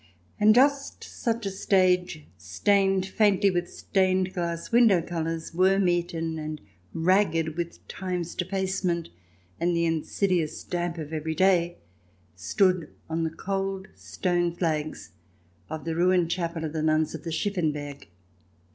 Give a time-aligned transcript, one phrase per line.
[0.39, 6.59] And just such a stage, stained faintly with stained glass window colours, worm eaten and
[6.91, 9.09] ragged with Time's defacement
[9.59, 11.77] and the insidious damp of every day,
[12.35, 15.11] stood on the cold stone flags
[15.69, 18.07] of the ruined chapel of the nuns of the Schiffenberg.